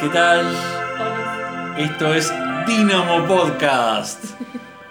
[0.00, 0.46] ¿qué tal?
[0.94, 1.74] Hola.
[1.78, 2.32] Esto es
[2.66, 4.24] Dinamo Podcast.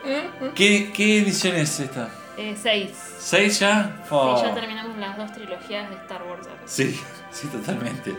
[0.56, 2.10] ¿Qué, qué edición es esta?
[2.38, 2.92] Eh, seis.
[3.18, 4.04] ¿Seis ya?
[4.10, 4.38] Oh.
[4.38, 6.48] Sí, ya terminamos las dos trilogías de Star Wars.
[6.66, 7.00] Sí,
[7.32, 8.16] sí, totalmente.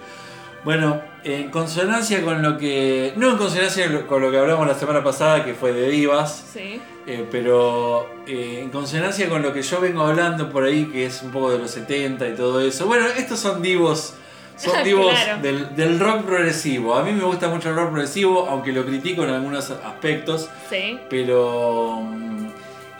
[0.62, 3.14] Bueno, en consonancia con lo que.
[3.16, 6.80] No en consonancia con lo que hablamos la semana pasada, que fue de Divas, Sí.
[7.06, 11.22] eh, pero eh, en consonancia con lo que yo vengo hablando por ahí, que es
[11.22, 12.86] un poco de los 70 y todo eso.
[12.86, 14.14] Bueno, estos son divos.
[14.60, 15.40] Son divos Claro.
[15.42, 16.94] del, del rock progresivo.
[16.94, 20.48] A mí me gusta mucho el rock progresivo, aunque lo critico en algunos aspectos.
[20.68, 20.98] Sí.
[21.08, 22.00] Pero.
[22.02, 22.46] mm,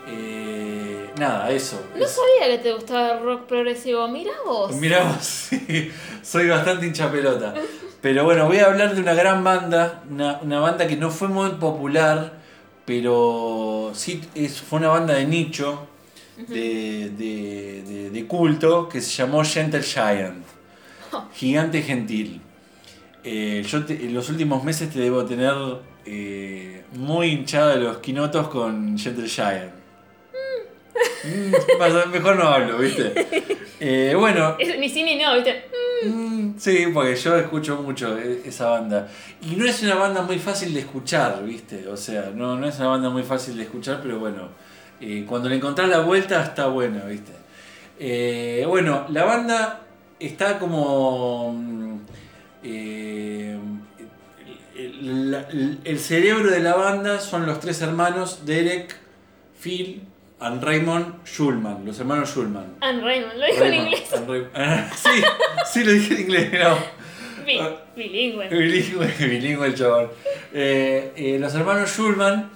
[0.07, 1.81] eh, nada, eso.
[1.95, 4.07] No sabía que te gustaba el rock progresivo.
[4.07, 4.73] Mira vos.
[4.75, 5.91] Mirá vos, sí,
[6.23, 7.53] soy bastante hincha pelota.
[8.01, 11.27] Pero bueno, voy a hablar de una gran banda, una, una banda que no fue
[11.27, 12.33] muy popular,
[12.85, 15.85] pero sí es, fue una banda de nicho,
[16.47, 20.43] de, de- de- de culto, que se llamó Gentle Giant,
[21.33, 22.41] Gigante Gentil.
[23.23, 25.53] Eh, yo te- en los últimos meses te debo tener
[26.05, 29.71] eh, muy hinchada los quinotos con Gentle Giant.
[31.23, 33.13] Mm, pasa- mejor no hablo, ¿viste?
[33.79, 35.65] Eh, bueno, Es- ni sí ni no, ¿viste?
[36.05, 39.07] Mm, Sí, porque yo escucho mucho e- esa banda.
[39.41, 41.87] Y no es una banda muy fácil de escuchar, ¿viste?
[41.87, 44.49] O sea, no, no es una banda muy fácil de escuchar, pero bueno,
[44.99, 47.31] eh, cuando le encontrás la vuelta está buena, ¿viste?
[48.67, 49.81] Bueno, la banda
[50.21, 51.53] está como...
[51.53, 51.97] mm,
[52.63, 53.57] eh,
[54.75, 58.95] el, cerebro de la banda son los tres hermanos, Derek,
[59.61, 60.01] Phil
[60.41, 62.75] y Raymond Schulman, los hermanos Schulman.
[62.81, 64.13] Anne Raymond, lo dijo en inglés.
[64.13, 65.21] and Ah, sí,
[65.71, 66.77] sí lo dije en inglés, no.
[67.45, 67.59] Bi-
[67.95, 68.47] bilingüe.
[68.49, 70.07] Bilingüe, bilingüe el chabón.
[70.53, 72.49] Eh, eh, los hermanos Schulman,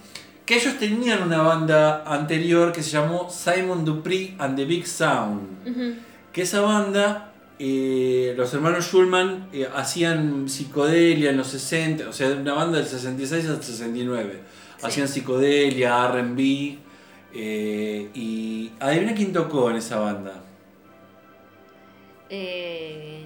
[0.45, 5.63] que ellos tenían una banda anterior que se llamó Simon Dupree and the Big Sound.
[6.31, 12.29] Que esa banda, eh, los hermanos Schulman eh, hacían psicodelia en los 60, o sea,
[12.29, 14.41] una banda del 66 al 69.
[14.77, 14.85] Sí.
[14.85, 16.77] Hacían psicodelia, RB.
[17.37, 20.41] eh, y adivina quién tocó en esa banda.
[22.29, 23.23] Eh,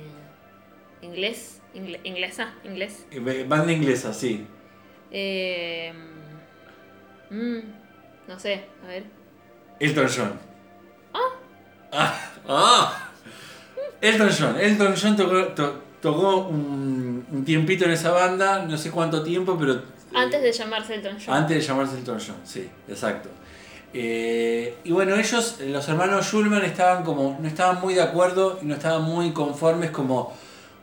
[1.02, 1.62] inglés.
[1.74, 2.54] Ingle- inglesa.
[2.64, 3.06] Inglés.
[3.48, 4.46] Banda inglesa, sí.
[7.30, 7.60] Mm,
[8.28, 9.04] no sé, a ver.
[9.80, 10.40] Elton John.
[11.92, 12.32] Ah.
[12.48, 13.09] Ah.
[14.02, 14.56] Elton John.
[14.60, 19.58] Elton John tocó, to- tocó un, un tiempito en esa banda, no sé cuánto tiempo,
[19.60, 19.74] pero...
[19.74, 19.82] eh,
[20.16, 21.34] Antes de llamarse Elton John.
[21.36, 23.30] Antes de llamarse Elton John, sí, exacto.
[23.94, 28.66] Eh, y bueno, ellos, los hermanos Schulman, estaban como, no estaban muy de acuerdo y
[28.66, 30.34] no estaban muy conformes como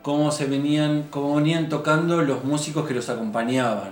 [0.02, 3.90] cómo se venían, cómo venían tocando los músicos que los acompañaban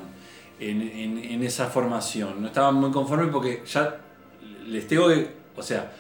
[0.61, 2.41] en, en- en esa formación.
[2.43, 3.97] No estaban muy conformes porque ya
[4.67, 5.93] les tengo que, o sea,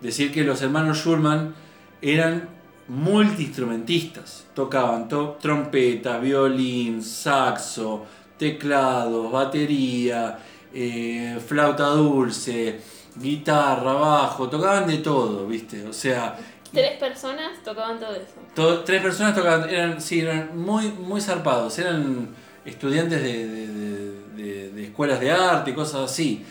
[0.00, 1.54] decir que los hermanos Schulman
[2.00, 2.48] eran
[2.92, 4.44] multiinstrumentistas.
[4.54, 8.04] Tocaban to- trompeta, violín, saxo,
[8.38, 10.38] teclados, batería,
[10.74, 12.80] eh, flauta dulce,
[13.16, 15.86] guitarra, bajo, tocaban de todo, ¿viste?
[15.86, 16.36] O sea,
[16.72, 18.32] Tres personas tocaban todo eso.
[18.54, 22.28] to- tres personas tocaban, eran, sí, eran muy, muy zarpados, eran
[22.64, 23.91] estudiantes de, de- de-
[24.36, 26.44] de- de escuelas de arte, cosas así.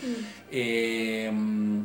[0.50, 1.26] Eh,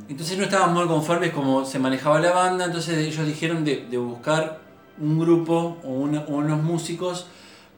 [0.09, 3.97] entonces no estaban muy conformes como se manejaba la banda, entonces ellos dijeron de, de
[3.97, 4.59] buscar
[4.99, 7.27] un grupo o, una- o unos músicos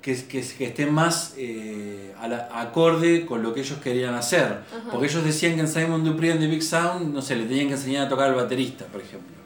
[0.02, 4.44] que, que, que estén más eh, a la- acorde con lo que ellos querían hacer.
[4.72, 4.90] Ajá.
[4.92, 7.68] Porque ellos decían que en Simon Dupree and the Big Sound, no sé, le tenían
[7.68, 9.39] que enseñar a tocar al baterista, por ejemplo.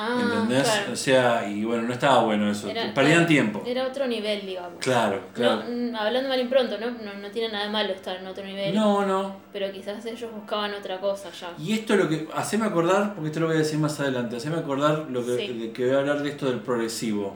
[0.00, 0.62] Ah, ¿Entendés?
[0.62, 0.92] claro.
[0.92, 2.68] O sea, y bueno, no estaba bueno eso.
[2.68, 3.64] Era- Perdían tiempo.
[3.66, 4.78] Era otro nivel, digamos.
[4.80, 5.64] Claro, claro.
[5.68, 6.86] No, mm, hablando mal y pronto, ¿no?
[6.92, 7.14] ¿no?
[7.14, 8.72] No tiene nada de malo estar en otro nivel.
[8.76, 9.36] No, no.
[9.52, 11.50] Pero quizás ellos buscaban otra cosa ya.
[11.58, 12.28] Y esto lo que.
[12.32, 14.36] Haceme acordar, porque esto lo voy a decir más adelante.
[14.36, 15.48] Haceme acordar lo que, Sí.
[15.58, 17.34] de que voy a hablar de esto del progresivo.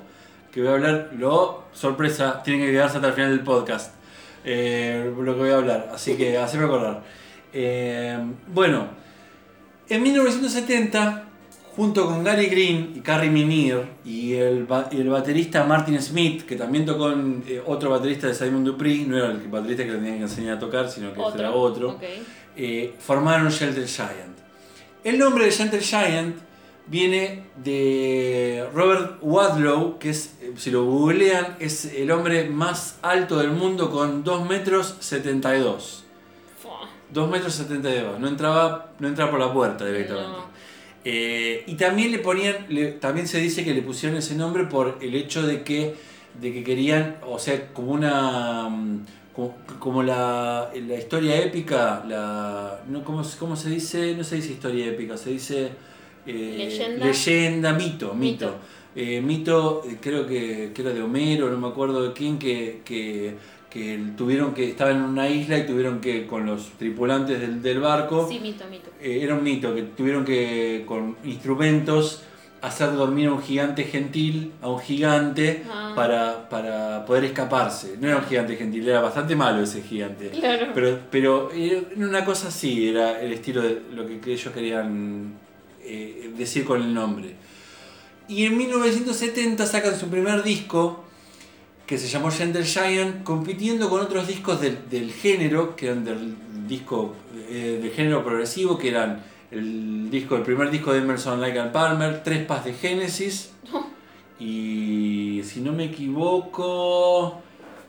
[0.52, 1.10] Que voy a hablar.
[1.18, 1.64] Lo.
[1.72, 3.94] Sorpresa, tienen que quedarse hasta el final del podcast.
[4.44, 5.90] eh, lo que voy a hablar.
[5.92, 7.02] Así que haceme acordar.
[7.52, 8.18] Eh,
[8.48, 8.86] bueno,
[9.88, 11.21] en 1970,
[11.76, 16.42] junto con Gary Green y Carrie Minir y el, ba- y el baterista Martin Smith,
[16.44, 19.90] que también tocó en eh, otro baterista de Simon Dupree, no era el baterista que
[19.92, 22.02] le tenían que enseñar a tocar, sino que era otro Ok.
[22.56, 24.36] eh, formaron Shelter Giant.
[25.04, 26.36] El nombre de Shelter Giant
[26.86, 33.38] viene de Robert Wadlow, que es, eh, si lo googlean, es el hombre más alto
[33.38, 36.04] del mundo con 2 metros 72.
[36.62, 36.88] Fua.
[37.12, 40.28] 2 metros 72, no entraba, no entraba por la puerta directamente.
[40.28, 40.51] No.
[41.04, 44.98] Eh, y también le ponían, le- también se dice que le pusieron ese nombre por
[45.00, 45.94] el hecho de que,
[46.40, 52.82] de que querían, o sea, como una, mm, como, como la, la historia épica, la,
[52.88, 54.14] no, ¿cómo, se- cómo se dice?
[54.16, 55.70] No se dice historia épica, se dice
[56.26, 57.06] eh, Leyenda.
[57.06, 58.46] leyenda, mito, mito.
[58.46, 58.54] Mito.
[58.94, 62.82] eh, mito, eh, creo que, que era de Homero, no me acuerdo de quién, que,
[62.84, 63.34] que,
[63.72, 67.80] que tuvieron que, estaban en una isla y tuvieron que, con los tripulantes del, del
[67.80, 68.90] barco, Sí, mito, mito.
[69.00, 72.22] eh, era un mito, que tuvieron que, con instrumentos,
[72.60, 75.92] hacer dormir a un gigante gentil, a un gigante, Ah.
[75.96, 77.96] para, para poder escaparse.
[78.00, 80.28] No era un gigante gentil, era bastante malo ese gigante.
[80.30, 80.66] Claro.
[80.74, 85.32] Pero, pero era una cosa así, era el estilo de lo que, que ellos querían
[85.82, 87.34] eh, decir con el nombre.
[88.28, 91.04] Y en 1970 sacan su primer disco,
[91.92, 96.34] que se llamó Gentle Giant, compitiendo con otros discos del, del género, que eran del
[96.66, 97.14] disco
[97.50, 101.70] eh, del género progresivo, que eran el disco, el primer disco de Emerson, Lake and
[101.70, 103.52] Palmer, Tres Pas de Genesis,
[104.40, 107.42] y si no me equivoco,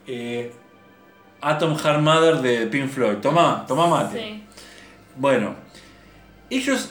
[0.06, 0.52] eh,
[1.40, 3.16] Atom Heart Mother de Pink Floyd.
[3.22, 4.18] Toma, toma mate.
[4.18, 4.42] Sí.
[5.16, 5.54] Bueno,
[6.50, 6.90] ellos,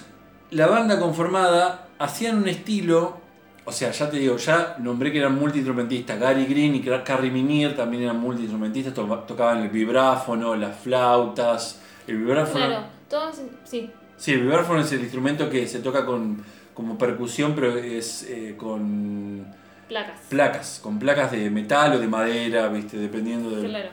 [0.50, 3.21] la banda conformada, hacían un estilo,
[3.65, 7.75] o sea, ya te digo, ya nombré que eran multiinstrumentistas, Gary Green y Carrie Minier
[7.75, 12.65] también eran multiinstrumentistas, to- tocaban el vibráfono, las flautas, el vibráfono...
[12.65, 13.89] Claro, todos, sí.
[14.18, 16.44] Sí, el vibráfono es el instrumento que se toca con,
[16.74, 19.45] como percusión, pero es eh, con
[19.88, 20.19] Placas.
[20.30, 23.68] placas, con placas de metal o de madera, viste, dependiendo de...
[23.68, 23.89] Claro.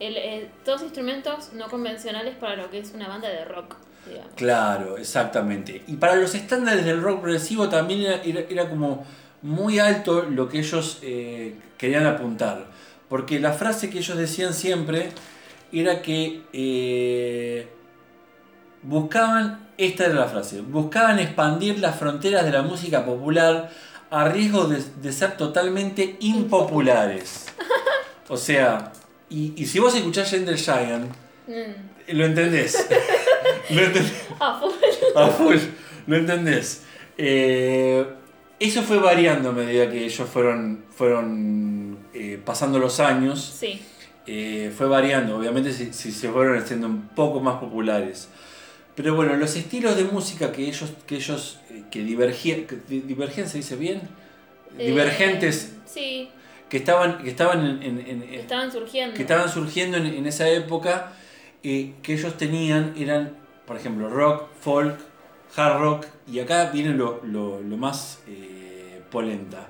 [0.00, 3.76] El, eh, todos instrumentos no convencionales para lo que es una banda de rock,
[4.08, 4.32] digamos.
[4.36, 5.82] Claro, exactamente.
[5.86, 9.06] Y para los estándares del rock progresivo también era, era- era como
[9.42, 12.66] muy alto lo que ellos eh, querían apuntar.
[13.08, 15.10] Porque la frase que ellos decían siempre
[15.72, 17.68] era que eh,
[18.82, 23.70] buscaban, esta era la frase, buscaban expandir las fronteras de la música popular
[24.10, 27.46] a riesgo de, de ser totalmente impopulares.
[28.28, 28.92] O sea,
[29.30, 31.10] y, y si vos escuchás Gentle Giant,
[31.48, 32.12] Mm.
[32.16, 32.86] lo entendés.
[33.80, 34.12] entendés.
[34.40, 35.22] Ah, fue.
[35.22, 35.56] A full,
[36.06, 36.82] ¿lo entendés?
[37.18, 38.04] Eh,
[38.58, 43.54] eso fue variando a medida que ellos fueron, fueron eh, pasando los años.
[43.58, 43.80] Sí.
[44.26, 48.28] Eh, fue variando, obviamente si, si se fueron haciendo un poco más populares.
[48.94, 53.00] Pero bueno, los estilos de música que ellos, que ellos, eh, que divergían, que di-
[53.00, 54.02] divergían se dice bien,
[54.78, 56.28] Eh, divergentes, Sí,
[56.70, 59.14] que estaban, que estaban en- en- en- en, estaban surgiendo.
[59.16, 61.12] que estaban surgiendo en, en esa época,
[61.62, 63.32] eh, que ellos tenían, eran,
[63.66, 64.98] por ejemplo, rock, folk,
[65.56, 69.68] hard rock, y acá viene lo, lo- lo más eh, polenta.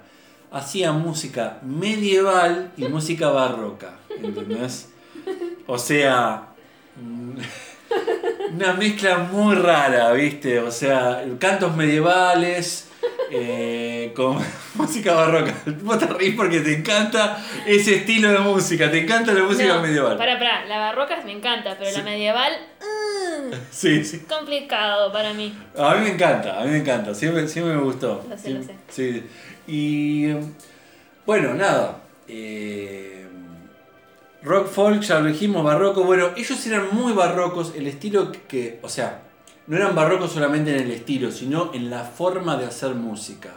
[0.50, 4.90] Hacían música medieval y música barroca, ¿entendés?
[5.66, 6.48] O sea,
[7.00, 7.38] mm,
[8.54, 10.58] una mezcla muy rara, ¿viste?
[10.60, 12.88] O sea, cantos medievales.
[13.34, 14.38] Eh, con
[14.74, 15.54] música barroca.
[15.82, 19.82] Vos te reís porque te encanta ese estilo de música, te encanta la música No,
[19.82, 20.16] medieval.
[20.18, 21.96] Pará, pará, la barroca me encanta, pero Sí.
[21.98, 24.18] la medieval, mm, Sí, sí.
[24.28, 25.56] complicado para mí.
[25.78, 28.24] A mí me encanta, a mí me encanta, siempre, siempre me gustó.
[28.28, 29.24] Lo sé, lo Siempre- Sí.
[29.66, 30.32] Y
[31.24, 31.98] bueno, nada.
[32.28, 33.26] eh,
[34.42, 36.04] rock folk, ya lo dijimos, barroco.
[36.04, 39.22] Bueno, ellos eran muy barrocos, el estilo que, o sea,
[39.66, 43.50] no eran barrocos solamente en el estilo, sino en la forma de hacer música.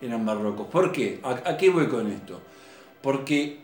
[0.00, 0.66] Eran barrocos.
[0.68, 1.20] ¿Por qué?
[1.22, 2.40] ¿A, a qué voy con esto?
[3.02, 3.60] Porque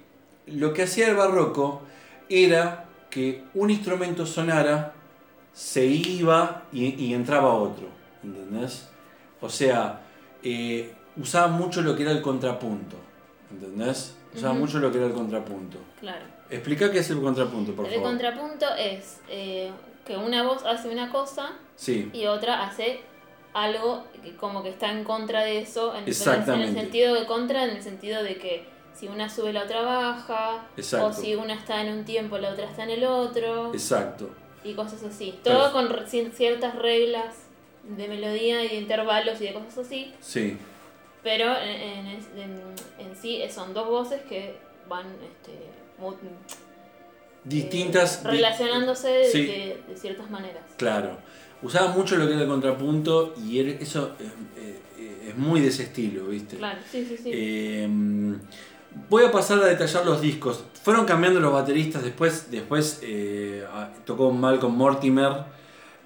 [0.46, 1.82] lo que hacía el barroco
[2.28, 4.92] era que un instrumento sonara,
[5.52, 7.88] se iba y, y entraba otro.
[8.22, 8.88] ¿Entendés?
[9.40, 10.00] O sea,
[10.42, 12.96] eh, usaba mucho lo que era el contrapunto.
[13.50, 14.14] ¿Entendés?
[14.34, 15.78] Usaba mucho lo que era el contrapunto.
[16.00, 16.24] Claro.
[16.50, 18.08] Explica qué es el contrapunto, por el favor.
[18.08, 19.70] contrapunto es eh,
[20.06, 23.00] que una voz hace una cosa Sí, y otra hace
[23.52, 26.68] algo que como que está en contra de eso, en, en el- en Exactamente.
[26.68, 30.66] el sentido de contra, en el sentido de que si una sube la otra baja,
[30.76, 31.06] Exacto.
[31.06, 34.30] o si una está en un tiempo la otra está en el otro, exacto.
[34.64, 35.38] y cosas así.
[35.44, 37.34] Todo con ciertas reglas
[37.84, 40.56] de melodía y de intervalos y de cosas así, Sí,
[41.22, 42.06] pero en, en,
[42.38, 44.56] en- en sí son dos voces que
[44.88, 45.52] van este,
[47.48, 48.22] distintas.
[48.22, 49.46] di- relacionándose de, sí.
[49.46, 50.62] de- de ciertas maneras.
[50.76, 51.18] Claro.
[51.62, 55.84] Usaba mucho lo que era el contrapunto y eso eh, eh, es muy de ese
[55.84, 56.56] estilo, ¿viste?
[56.56, 57.30] Claro, sí, sí, sí.
[57.32, 57.88] Eh,
[59.08, 60.64] voy a pasar a detallar los discos.
[60.82, 62.50] Fueron cambiando los bateristas después.
[62.50, 63.64] Después eh,
[64.04, 65.32] tocó Malcolm Mortimer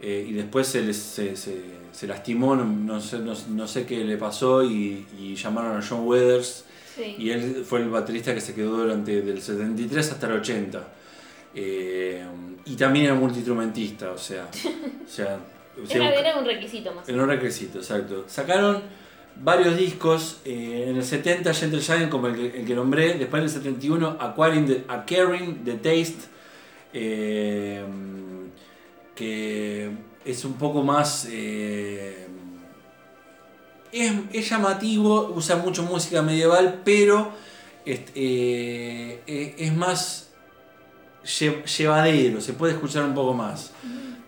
[0.01, 3.85] eh, y después se, les- se, se- se lastimó, no, no sé, no, no sé
[3.85, 6.65] qué le pasó y, y llamaron a John Weathers
[6.97, 7.17] sí.
[7.19, 10.87] y él fue el baterista que se quedó durante del 73 hasta el 80.
[11.55, 12.25] Eh,
[12.65, 15.39] y también era multiinstrumentista, o sea, o sea,
[15.83, 17.09] o sea, era, era un requisito más.
[17.09, 18.25] en un requisito, exacto.
[18.29, 18.83] Sacaron
[19.37, 20.41] varios discos.
[20.45, 23.15] eh, en el 70, Gentle Giant, como el que, el que nombré.
[23.15, 26.29] Después en el 71, Acquiring the, Acquiring the Taste.
[26.93, 27.85] eh,
[29.15, 29.91] que
[30.25, 31.27] es un poco más.
[31.27, 32.27] es,
[34.33, 37.33] es llamativo, usa mucho música medieval, pero
[37.85, 40.30] este, es más
[41.25, 43.73] llevadero, se puede escuchar un poco más.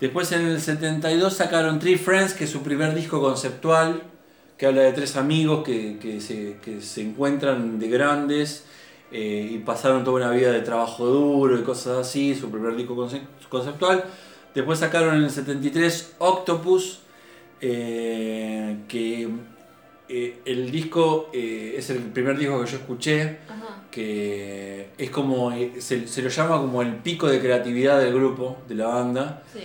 [0.00, 4.02] Después en el 72 sacaron Three Friends, que es su primer disco conceptual,
[4.58, 8.64] que habla de tres amigos que, que se, que se encuentran de grandes
[9.10, 12.94] eh, y pasaron toda una vida de trabajo duro y cosas así, su primer disco
[12.96, 14.04] conce- conceptual.
[14.54, 17.00] Después sacaron en el 73 Octopus,
[17.60, 19.28] eh, que
[20.12, 23.82] eh, el disco eh, es el primer disco que yo escuché, Ajá.
[23.90, 28.58] que es como, eh, se, se lo llama como el pico de creatividad del grupo,
[28.68, 29.42] de la banda.
[29.52, 29.60] Sí,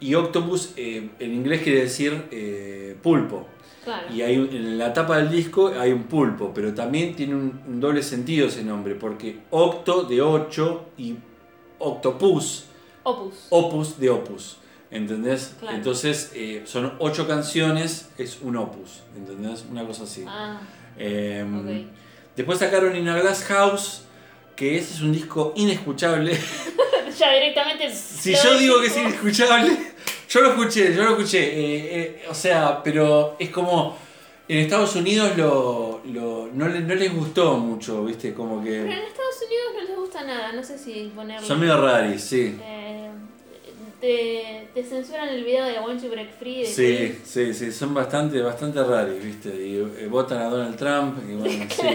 [0.00, 3.46] Y Octopus eh, en inglés quiere decir pulpo.
[3.84, 4.12] claro.
[4.14, 7.80] Y hay en la tapa del disco hay un pulpo, pero también tiene un, un
[7.80, 11.14] doble sentido ese nombre, porque octo de 8 y
[11.78, 12.64] octopus,
[13.04, 13.34] Opus.
[13.50, 14.56] opus de opus.
[14.92, 15.54] ¿Entendés?
[15.58, 15.76] Claro.
[15.76, 19.00] Entonces eh, son ocho canciones, es un opus.
[19.16, 19.64] ¿Entendés?
[19.70, 20.24] Una cosa así.
[20.28, 20.60] Ah,
[20.98, 21.86] Em, ok.
[22.36, 24.02] Después sacaron In a Glass House,
[24.54, 26.38] que ese es un disco inescuchable.
[27.18, 27.90] ya directamente.
[27.94, 29.76] Si yo digo que es inescuchable,
[30.28, 31.40] yo lo escuché, yo lo escuché.
[31.42, 33.96] eh, eh, o sea, pero es como.
[34.48, 38.34] En Estados Unidos lo, lo- no, le- no les gustó mucho, ¿viste?
[38.34, 39.06] Como Pero en que.
[39.06, 41.46] Estados Unidos no les gusta nada, no sé si ponerlo.
[41.46, 42.58] Son medio raris, sí.
[42.60, 43.08] Eh,
[44.02, 46.66] te, te censuran el video de Want to Break Free.
[46.66, 49.48] Sí, sí, sí, son bastante, bastante raros, ¿viste?
[49.48, 51.86] Y eh, votan a Donald Trump, y bueno, sí,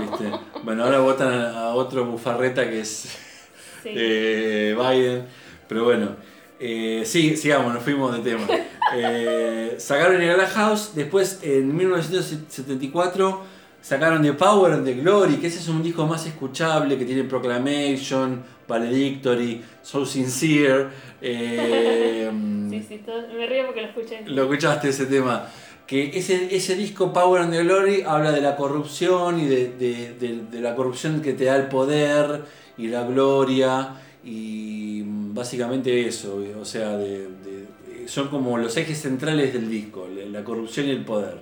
[0.00, 0.30] ¿viste?
[0.64, 3.08] Bueno, ahora votan a, a otro bufarreta que es
[3.82, 3.90] Sí.
[3.94, 5.26] eh, Biden,
[5.68, 6.16] pero bueno,
[6.58, 8.46] eh, sí, sigamos, nos fuimos de tema.
[9.78, 13.40] Sacaron el Glass House, después en 1974
[13.82, 17.22] sacaron The Power and the Glory, que ese es un disco más escuchable, que tiene
[17.24, 20.86] Proclamation, Valedictory, So Sincere.
[21.22, 22.30] eh,
[22.70, 24.22] Sí, sí, todo- me río porque lo escuché.
[24.26, 25.46] lo escuchaste ese tema.
[25.86, 30.14] Que ese, ese disco Power and the Glory habla de la corrupción y de, de-
[30.18, 32.42] de- de la corrupción que te da el poder
[32.76, 33.94] y la gloria
[34.24, 40.24] y básicamente eso, o sea, de- de- son como los ejes centrales del disco, la
[40.26, 41.38] la corrupción y el poder.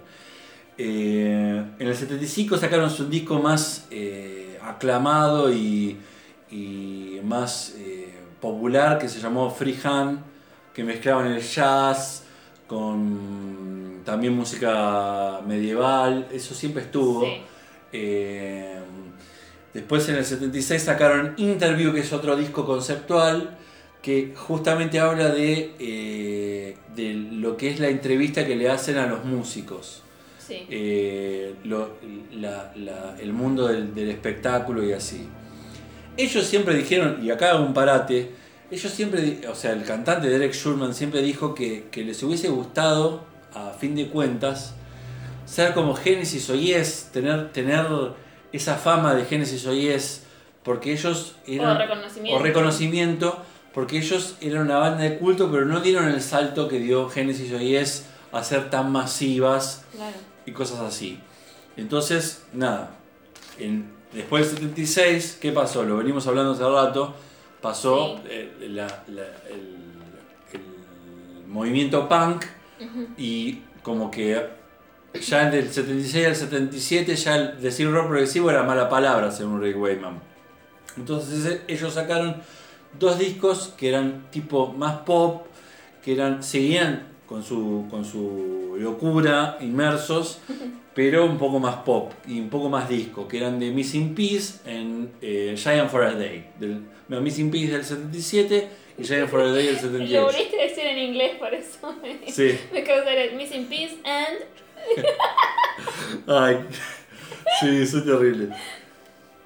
[0.77, 5.97] Eh, en el 75 sacaron su disco más eh, aclamado y,
[6.55, 10.21] y más eh, popular que se llamó Freehand,
[10.73, 12.25] que mezclaban el jazz
[12.67, 17.23] con también música medieval, eso siempre estuvo.
[17.25, 17.43] Sí.
[17.93, 18.75] Eh,
[19.73, 23.57] después en el 76 sacaron Interview, que es otro disco conceptual,
[24.03, 29.07] que justamente habla de, eh, de lo que es la entrevista que le hacen a
[29.07, 30.03] los músicos.
[30.39, 30.67] Sí.
[30.69, 31.93] Eh, lo-
[32.33, 35.27] la- la- el mundo del, del espectáculo y así.
[36.17, 38.31] Ellos siempre dijeron, y acá hago un parate,
[38.71, 43.25] ellos siempre, o sea, el cantante Derek Schurman siempre dijo que, que les hubiese gustado,
[43.55, 44.75] a fin de cuentas,
[45.47, 47.87] ser como Genesis o Yes, tener, tener
[48.53, 50.23] esa fama de Genesis o Yes,
[50.63, 51.77] porque ellos eran...
[51.77, 52.37] o reconocimiento.
[52.39, 53.43] o reconocimiento,
[53.75, 57.53] porque ellos eran una banda de culto, pero no dieron el salto que dio Genesis
[57.53, 60.17] o Yes a ser tan masivas Claro.
[60.47, 61.21] y cosas así.
[61.77, 62.91] Entonces, nada,
[63.59, 65.83] en- después del 76, ¿qué pasó?
[65.85, 67.15] Lo venimos hablando hace rato,
[67.61, 68.23] pasó Sí.
[68.31, 69.77] eh, la- la- el,
[70.53, 72.45] el movimiento punk
[73.17, 74.47] y como que
[75.21, 79.79] ya del 76 al 77 ya el decir rock progresivo era mala palabra según Rick
[79.81, 80.21] Wayman.
[80.97, 82.37] Entonces ellos sacaron
[82.99, 85.47] dos discos que eran tipo más pop,
[86.05, 90.39] que eran seguían con su, con su locura, inmersos,
[90.95, 94.61] pero un poco más pop y un poco más disco, que eran de Missing Piece
[94.65, 96.47] en eh, Giant for a Day.
[96.59, 100.25] Del, no, Missing Piece del 77 y Giant for a Day del Lo 78.
[100.25, 102.59] volviste a decir en inglés, por eso me, Sí.
[102.73, 104.39] me causa el missing piece and.
[106.27, 106.59] Ay,
[107.61, 108.49] sí, soy terrible.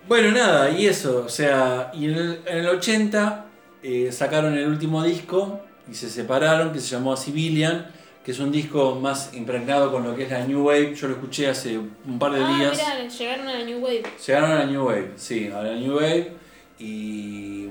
[0.06, 3.44] Bueno, nada, y eso, o sea, y en el, en el 80
[3.82, 7.86] eh, sacaron el último disco y se separaron, que se llamó Civilian,
[8.28, 10.94] que es un disco más impregnado con lo que es la New Wave.
[10.94, 12.72] Yo lo escuché hace un par de Ah, días.
[12.76, 14.02] mira, llegaron a la New Wave.
[14.26, 16.32] Llegaron a la New Wave, sí, a la New Wave.
[16.78, 17.68] Y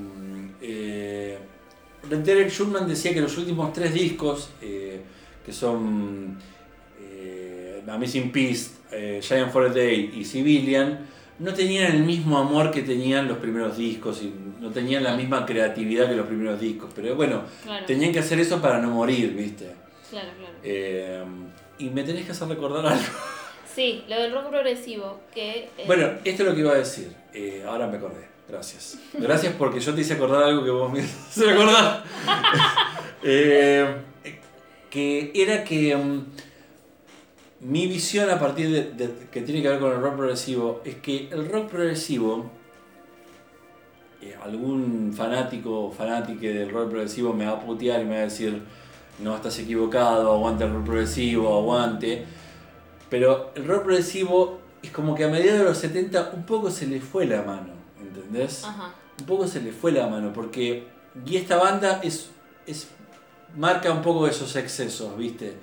[0.59, 1.37] eh,
[2.09, 4.99] Derek Schulman decía que los últimos tres discos, eh,
[5.45, 6.39] que son
[7.03, 11.05] eh, Amazing Peace, eh, Giant for a Day y Civilian,
[11.37, 15.45] no tenían el mismo amor que tenían los primeros discos y no tenían la misma
[15.45, 16.89] creatividad que los primeros discos.
[16.95, 17.85] Pero bueno, Claro.
[17.85, 19.85] tenían que hacer eso para no morir, ¿viste?
[20.09, 20.53] Claro, claro.
[20.63, 21.23] Eh,
[21.79, 23.03] y me tenés que hacer recordar algo.
[23.73, 25.65] Sí, lo del rock progresivo, que...
[25.77, 27.13] eh, Bueno, esto es lo que iba a decir.
[27.33, 28.25] Eh, ahora me acordé.
[28.49, 28.97] Gracias.
[29.13, 32.03] Gracias porque yo te hice acordar algo que vos me hiciste acordar.
[33.23, 33.95] Eh,
[34.89, 36.25] que era que mm,
[37.61, 40.95] mi visión a partir de, de- que tiene que ver con el rock progresivo es
[40.95, 42.49] que el rock progresivo,
[44.21, 48.21] eh, algún fanático o fanática del rock progresivo me va a putear y me va
[48.21, 48.61] a decir,
[49.19, 52.25] no, estás equivocado, aguante el rock progresivo, aguante.
[53.09, 56.87] Pero el rock progresivo es como que a mediados de los 70 un poco se
[56.87, 58.63] le fue la mano, ¿entendés?
[58.63, 58.93] Ajá.
[59.19, 60.87] un poco se le fue la mano porque
[61.25, 62.29] y esta banda es,
[62.67, 62.87] es
[63.55, 65.55] marca un poco esos excesos viste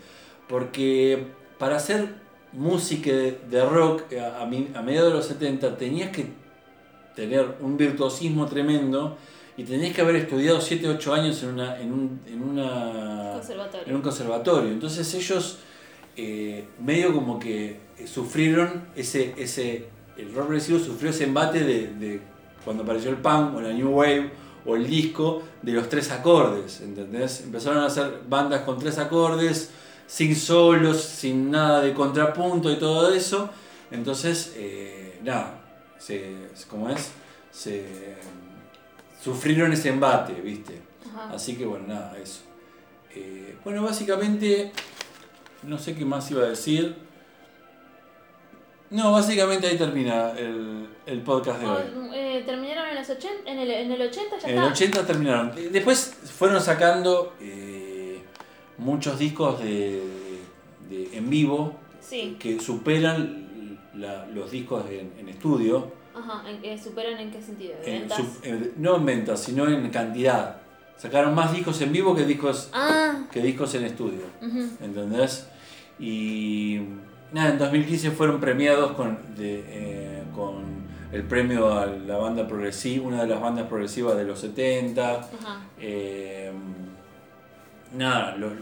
[0.48, 2.14] porque para hacer
[2.52, 6.32] música de, rock eh, a, a mediados de los 70 tenías que
[7.14, 9.16] tener un virtuosismo tremendo
[9.56, 13.86] y tenías que haber estudiado 7 8 años en una en un, en una Conservatorio.
[13.86, 14.70] en un conservatorio.
[14.70, 15.58] Entonces ellos
[16.16, 21.88] eh, medio como que eh, sufrieron ese, ese, el rock progresivo sufrió ese embate de,
[21.94, 22.20] de
[22.64, 24.30] cuando apareció el punk o la new wave
[24.66, 27.42] o el disco de los tres acordes, ¿entendés?
[27.42, 29.70] Empezaron a hacer bandas con tres acordes,
[30.06, 33.50] sin solos, sin nada de contrapunto y todo eso.
[33.90, 35.60] Entonces, eh, nada,
[35.98, 36.34] se,
[36.68, 37.10] ¿cómo es?
[37.50, 37.84] Se,
[39.24, 40.80] sufrieron ese embate, ¿viste?
[41.10, 41.30] Ajá.
[41.34, 42.42] Así que bueno, nada, eso.
[43.14, 44.70] Eh, bueno, básicamente,
[45.62, 46.94] no sé qué más iba a decir.
[48.90, 51.82] No, básicamente ahí termina el, el podcast de hoy.
[52.14, 54.72] Eh, terminaron en, los 80, en, el, en el 80, ya En el está.
[54.72, 55.52] 80 terminaron.
[55.56, 58.22] Eh, Después fueron sacando eh,
[58.78, 60.02] muchos discos de,
[60.90, 62.36] de- en vivo Sí.
[62.38, 65.90] que superan la- los discos en, en estudio.
[66.14, 66.48] Ajá.
[66.48, 67.74] ¿En qué superan en qué sentido?
[67.84, 68.18] ¿De En ventas?
[68.18, 70.56] su- no en ventas, sino en cantidad.
[70.96, 73.24] Sacaron más discos en vivo que discos, Ah.
[73.32, 74.22] que discos en estudio.
[74.40, 74.68] ujú.
[74.80, 75.48] ¿Entendés?
[75.98, 76.80] Y
[77.32, 80.62] nada, en 2015 fueron premiados con, de, eh, con
[81.12, 85.14] el premio a la banda progresiva, una de las bandas progresivas de los 70.
[85.20, 85.60] Ajá.
[85.80, 86.50] Eh,
[87.96, 88.52] nada, los,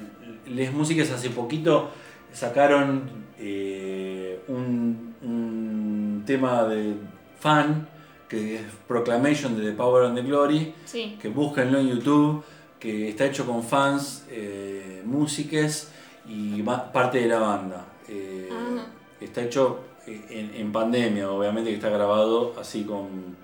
[0.48, 1.90] Les Músicas hace poquito
[2.32, 3.02] sacaron
[3.38, 6.94] eh, un, un tema de
[7.42, 7.88] fan
[8.28, 11.18] que es Proclamation de The Power and the Glory Sí.
[11.20, 12.42] que búsquenlo en YouTube,
[12.81, 15.90] que está hecho con fans, eh, músicas
[16.26, 17.85] y parte de la banda.
[18.09, 18.87] Eh, Ah.
[19.20, 23.37] Está hecho eh, en, en pandemia, obviamente que está grabado así con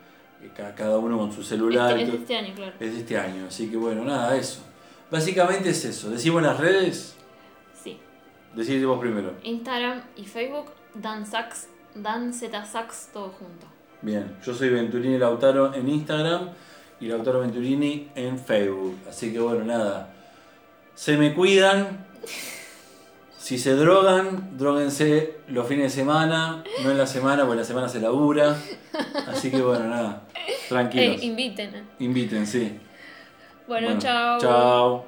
[0.42, 1.96] eh, ca- cada uno con su celular.
[1.98, 2.72] Este, es de este año, claro.
[2.80, 4.60] Es de este año, así que bueno, nada, eso.
[5.10, 6.10] Básicamente es eso.
[6.10, 7.14] Decimos las redes,
[7.82, 7.98] Sí.
[8.56, 9.32] decís vos primero.
[9.44, 13.66] Instagram y Facebook, Dan Sax, Dan Z Sax, todo junto.
[14.00, 16.50] Bien, yo soy Venturini Lautaro en Instagram
[17.00, 18.96] y Lautaro Venturini en Facebook.
[19.08, 20.10] Así que bueno, nada.
[20.94, 22.06] Se me cuidan.
[23.38, 27.64] Si se drogan, droguense los fines de semana, no en la semana, porque en la
[27.64, 28.56] semana se labura.
[29.26, 30.24] Así que bueno, nada.
[30.68, 31.22] Tranquilos.
[31.22, 31.88] Eh, inviten.
[31.98, 32.78] Inviten, sí.
[33.66, 34.38] Bueno, chao.
[34.38, 35.06] Chao.